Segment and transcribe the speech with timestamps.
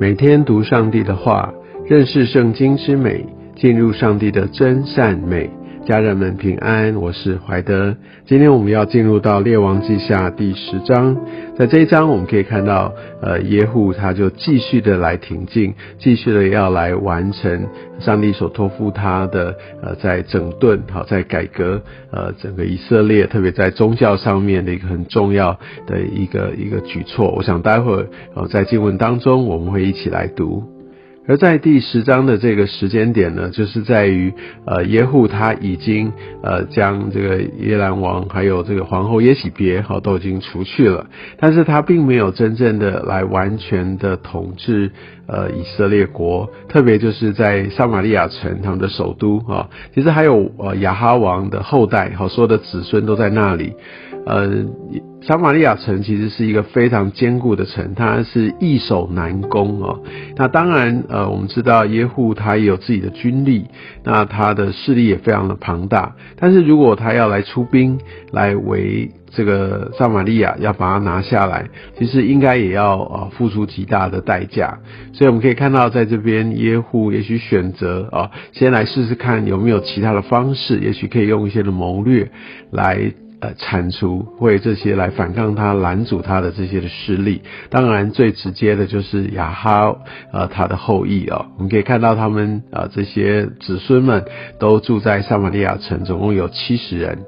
[0.00, 1.52] 每天读上帝的话，
[1.84, 3.26] 认识圣经之美，
[3.56, 5.50] 进入上帝的真善美。
[5.88, 7.96] 家人们平安，我是怀德。
[8.26, 11.16] 今天我们要进入到列王记下第十章，
[11.56, 12.92] 在这一章我们可以看到，
[13.22, 17.66] 呃，耶户他就继续的来挺进，继续的要来完成
[18.00, 21.80] 上帝所托付他的，呃，在整顿好，在改革，
[22.12, 27.30] 呃，整个以色列，特别在宗教上面的一个很重要的一个一个举措。
[27.34, 30.62] 我想待会儿，呃，在经文当中我们会一起来读。
[31.28, 34.32] 而在第十章的这个时间点呢，就是在于
[34.64, 36.10] 呃耶户他已经
[36.42, 41.06] 呃将这个耶兰王还有这个皇后耶喜别哈都已经除去了，
[41.38, 44.90] 但是他并没有真正的来完全的统治
[45.26, 53.74] 呃以色列国，特别就是在撒玛利亚城他们的首都啊，其实还有呃亚哈王的后代好所有的子孙都在那里。
[54.28, 54.66] 呃，
[55.22, 60.02] 撒玛利亚城其实是一个非常坚固的城，它是易守难攻哦。
[60.36, 63.64] 那当然，呃，我们知道耶户他也有自己的军力，
[64.04, 66.14] 那他的势力也非常的庞大。
[66.36, 67.98] 但是如果他要来出兵
[68.30, 71.66] 来围这个撒玛利亚，要把它拿下来，
[71.98, 74.78] 其实应该也要呃付出极大的代价。
[75.14, 82.30] 所以我们可以看到，在这边耶户也许选择啊，先来试试看有没有其他的方式，也许可以用一些的谋略
[82.70, 83.10] 来。
[83.40, 89.96] 呃，铲除为这些来反抗他、拦阻他的这些的势力，当然最直接的就是亚哈
[90.32, 91.46] 呃他的后裔哦。
[91.56, 94.24] 我们可以看到他们啊这些子孙们
[94.58, 97.18] 都住在撒玛利亚城，总共有七十人。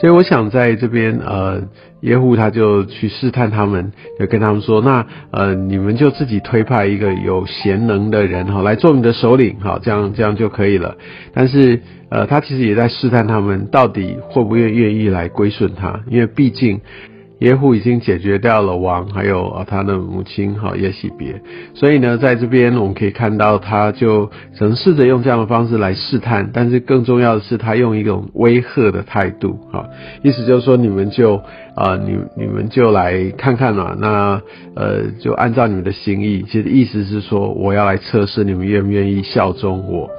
[0.00, 1.60] 所以我想在这边，呃，
[2.02, 10.96] 耶户他就去试探他们，就跟他们说，那呃，你们就自己推派一个有贤能的人哈来做你的首领哈，这样这样就可以了。
[11.34, 16.80] 但是呃，他其实也在试探他们到底会不会愿意来归顺他，因为毕竟。
[17.40, 21.40] 耶户已经解决掉了王，还有啊他的母亲哈耶喜别，
[21.72, 29.88] 所以呢，在这边我们可以看到，他就尝试着用这样的方式来试探，但是更重要的是，他用一种威吓的态度哈，
[30.22, 31.36] 意思就是说，你们就
[31.76, 34.42] 啊你你们就来看看嘛，那
[34.74, 40.10] 呃就按照你们的心意，其实意思是说，我要来测试你们愿不愿意效忠我，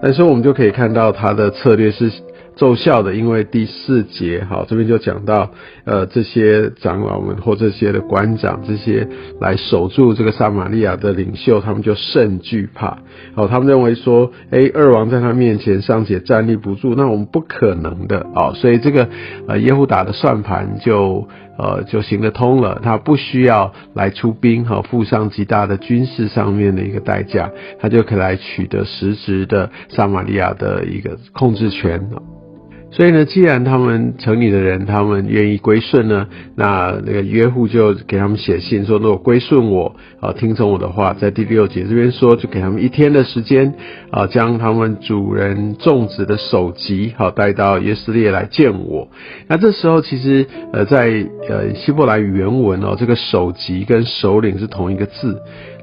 [0.00, 2.12] 但是我们就可以看到他的策略是。
[2.58, 5.48] 奏效的，因为第四节，好，这边就讲到，
[5.84, 9.06] 呃，这些长老们或这些的官长，这些
[9.40, 12.98] 来守住这个撒玛利亚的领袖，他们就甚惧怕，
[13.36, 19.08] 好，他们认为说，哎，二王在他面前尚且站立不住，那我们不可能的，哦，所以这个，
[19.46, 32.10] 呃，耶户打的算盘就，呃，就行得通了，他不需要来出兵，哈，付上极大的军事上面的一个代价，他就可以来取得实质的撒玛利亚的一个控制权。
[32.98, 36.26] 所以呢，既然他们城里的人他们愿意归顺呢，
[36.56, 43.72] 那那个约户就给他们写信说，如果归顺我啊，听从我的话，在第六节这边说，就给他们一天的时间
[44.10, 49.06] 啊，将他们主人种植的首级好带到耶斯列来见我。
[49.46, 55.40] 那这时候其实呃，在呃希伯来语原文哦，这个首级跟首领是同一个字。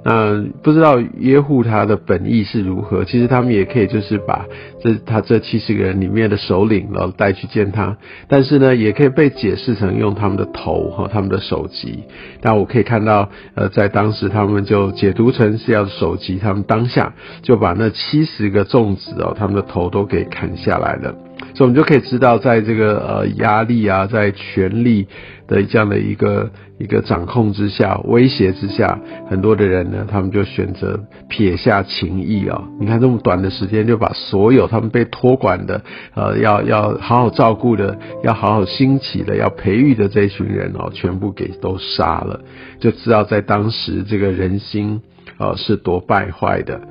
[0.07, 3.05] 那不知道耶户他的本意是如何？
[3.05, 4.45] 其实他们也可以就是把
[4.79, 7.97] 这他这七十个人里面的首领，然后带去见他。
[8.27, 12.03] 但是呢，也可以被解释成用他们的头和他们的首级。
[12.43, 17.11] 那我可以看到，呃，在当时他们就解读成是要首级，他们当下
[17.41, 21.16] 就把那七十个粽子哦，他们的头都给砍下来了。
[21.55, 25.07] 所以，我们就可以知道，在这个呃压力啊，在权力
[25.47, 28.99] 的这样的一个一个掌控之下、威胁之下，
[29.29, 30.99] 很多的人呢，他们就选择
[31.29, 32.61] 撇下情谊啊。
[32.77, 35.81] 你看，这么短的时间，就把所有他们被托管的、
[36.13, 42.41] 呃，要要好好照顾的、要好好兴起的、要培育的这群人哦，全部给都杀了，
[42.81, 45.01] 就知道在当时这个人心
[45.37, 46.81] 呃是多败坏的。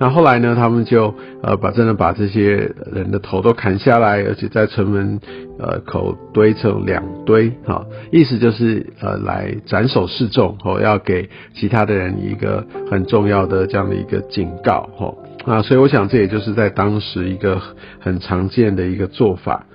[0.00, 0.54] 那后来呢？
[0.56, 5.20] 他们就呃把真的把这些人的头都砍下来，而且在城门
[5.58, 17.60] 呃口堆成两堆，哈，意思就是呃来斩首示众，哦，要给其他的人一个很重要的这样的一个警告，吼啊，所以我想这也就是在当时一个
[17.98, 19.66] 很常见的一个做法。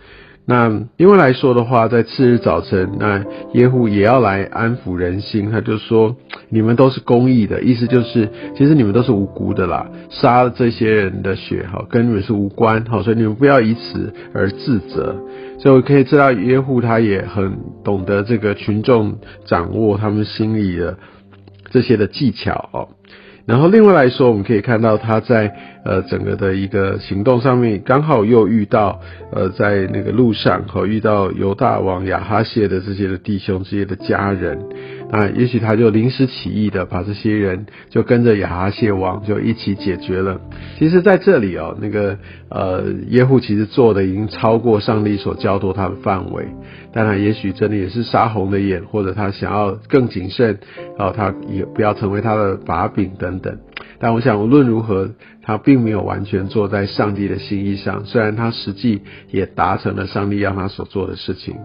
[0.48, 6.16] 那因为来说的话，在次日早晨，那耶户也要来安抚人心，他就说
[6.50, 15.16] ：“你们都是公义的，意思就是，其实你们都是无辜的啦，杀了这些人的血，哈，跟你们是无关，好，所以你们不要以此而自责。”
[15.58, 19.16] 所以我可以知道，耶户他也很懂得这个群众
[19.46, 20.98] 掌握他们心里的
[21.72, 22.90] 这些的技巧，哦。
[23.46, 25.54] 然后另外来说，我们可以看到他在
[25.84, 29.00] 呃整个的一个行动上面，刚好又遇到
[29.32, 34.58] 呃在那个路上和遇到犹大王亚哈谢的这些的弟兄、这些的家人。
[35.12, 40.42] 那也许他就临时起意的把这些人就跟着亚哈谢王就一起解决了。
[40.78, 42.18] 其实在这里哦，那个
[42.50, 46.48] 呃耶户其实做的已经超过上帝所交托他的范围。
[46.92, 50.60] 当然，也许真的也是杀红的眼，或者他想要更谨慎，
[50.98, 53.58] 然后他也不要成为他的把柄等等。
[54.00, 55.12] 但我想无论如何，
[55.44, 61.56] 他并没有完全坐在上帝的心意上，虽然他实际也达成了上帝让他所做的事情。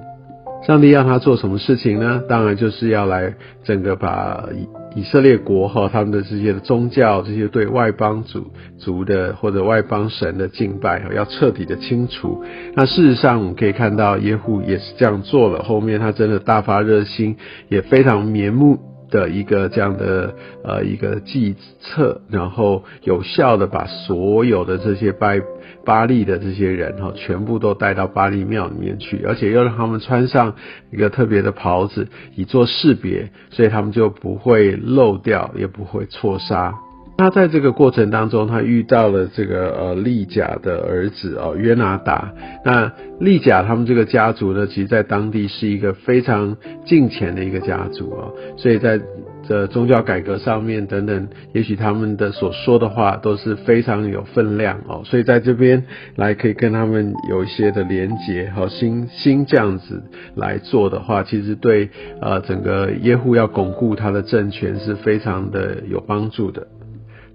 [0.67, 2.23] 上帝要他做什么事情呢？
[2.29, 3.35] 当然就是要来
[3.65, 8.47] 整个把以以色列国和他们的这些宗教这些对外邦主
[8.79, 12.45] 族的或者外邦神的敬拜要彻底的清除。
[12.75, 17.37] 那事实上我们可以看到耶户也是这样做了，后面他真的大发热心，
[17.69, 18.79] 也非常面目。
[19.11, 20.35] 的一个这样的
[20.65, 25.41] 呃一个计策，然后有效的把所有的这些拜
[25.85, 30.55] 巴利的这些人哈，全部都带到巴利庙里面去，而且又让他们穿上
[30.91, 36.75] 一个特别的袍子，以做识别，所以他们就不会漏掉，也不会错杀。
[37.21, 42.33] 他在这个过程当中，他遇到了这个呃利甲的儿子哦约拿达。
[42.65, 46.57] 那利甲他们这个家族呢，其实在当地是一个非常
[46.87, 48.99] 近前的一个家族哦，所以在
[49.47, 55.85] 这宗教改革上面等等，也许他们的所说的话都是非常有分量哦，所以在这边
[56.17, 60.03] 来可以跟他们有一些的连结和新新这样子
[60.37, 61.91] 来做的话，其实对
[62.23, 66.67] 呃整个耶户要巩固他的政权是非常的有帮助的。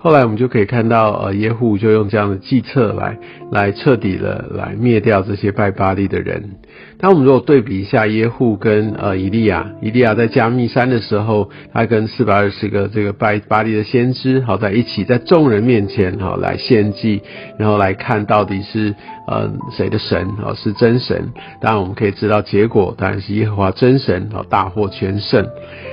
[0.06, 3.18] 后来我们就可以看到，呃，耶户就用这样的计策来，
[3.52, 6.58] 来彻底的来灭掉这些拜巴利的人。
[7.00, 17.22] 那我们如果对比一下耶户跟呃以利亚，以利亚在加密山的时候，他跟四百二十个这个拜巴利的先知好在一起，在众人面前哈来献祭，
[17.60, 18.96] 然后来看到底是
[19.28, 21.32] 呃谁的神哦是真神。
[21.62, 25.46] 当然我们可以知道结果当然是耶和华真神哦大获全胜。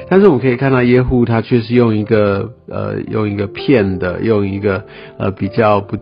[0.08, 4.84] 但是我们可以看到耶户他却是用一个呃用一个骗的，用一个
[5.18, 5.96] 呃比较不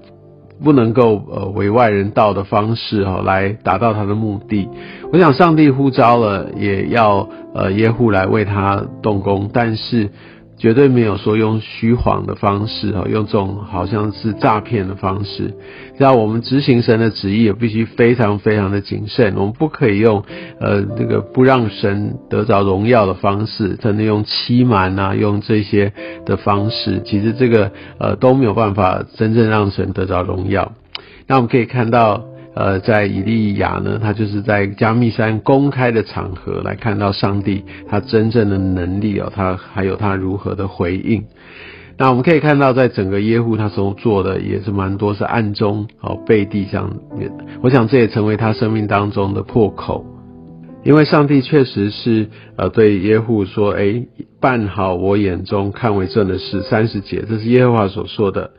[0.62, 4.69] 不能够呃为外人道的方式哈来达到他的目的。
[5.12, 10.11] 我想上帝呼召了，也要呃耶户来为他动工，但是。
[10.61, 15.55] 绝对没有说用虚谎的方式哈，用这种好像是诈骗的方式。
[15.97, 19.35] 那我们执行神的旨意，也必须非常非常的谨慎。
[19.37, 20.23] 我们不可以用
[20.61, 25.95] 呃那个不让神得着荣耀的方式，真的用欺瞒啊，用这些
[26.27, 30.73] 的方式，其实这个呃都没有办法真正让神得着荣耀。
[31.27, 32.30] 那我们可以看到。
[32.55, 41.25] 呃，在以利亚呢，他就是在加密山公开的场合来看到上帝他真正的能力哦，他还有他如何的回应。
[41.97, 46.97] 那我们可以看到，在整个耶户他所做的也是蛮多是暗中哦背地上，
[47.62, 50.05] 我想这也成为他生命当中的破口，
[50.82, 54.06] 因为上帝确实是呃对耶户说，哎，
[54.41, 58.50] 办好我眼中看为正的事，三十节，这是耶和华所说的。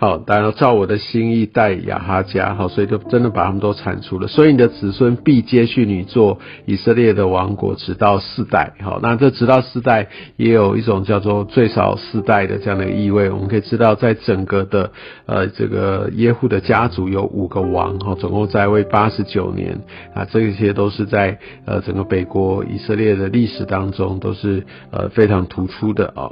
[0.00, 4.28] 好，当然照我的心意待亚哈家，好，所以就真的把他们都铲除了。
[4.28, 8.74] 所以你的子孙必接续你做以色列的王国，直到四代。
[8.80, 10.06] 好，那这直到四代
[10.36, 13.28] 也有一种叫做最少四代的这样的意味。
[13.28, 14.92] 我们可以知道，在整个的
[15.26, 19.80] 呃这个耶户的家族有五个王，哈，总共在位八十九年
[20.14, 26.30] 啊，这一些都是在呃整个北国以色列的历史当中都是呃非常突出的啊。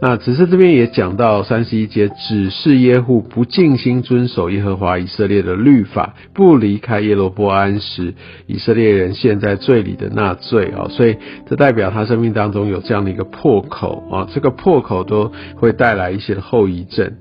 [0.00, 3.02] 那只是这边也讲到三十一节，只是耶。
[3.20, 8.12] 不尽心遵守耶和华以色列的律法，不离开耶罗波安时，
[8.46, 11.16] 以色列人陷在罪里的那罪啊，所以
[11.48, 17.14] 这代表他生命当中有这样的一个破口啊，这个破口都会带来一些后遗症。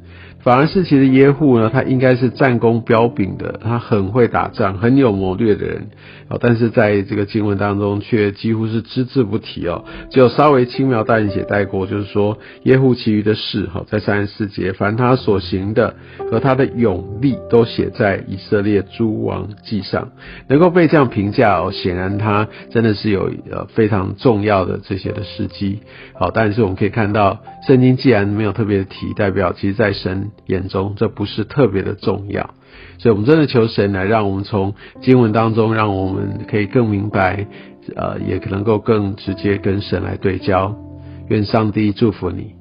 [0.47, 5.89] 反而是其实耶户呢，他应该是战功彪炳的，他很会打仗，很有谋略的人
[6.29, 6.37] 哦。
[6.39, 15.97] 但是在这个经文当中，却几乎是只字不提哦，只有稍微轻描淡写带过，就是说耶户其余的事哈，在三十四节，凡他所行的
[16.31, 20.11] 和他的勇力，都写在以色列诸王记上，
[20.47, 25.79] 能够被这样评价哦，显然他真的是有呃非常重要的这些的事迹。
[26.13, 30.31] 好，但是我们可以看到，圣经既然没有特别提，代表其实在神。
[30.45, 32.51] 眼中这不是特别的重要，
[32.99, 37.47] 所以我们真的求神来，让我们从经文当中，让我们可以更明白，
[37.95, 40.75] 呃，也能够更直接跟神来对焦。
[41.29, 42.56] 愿上帝祝福你。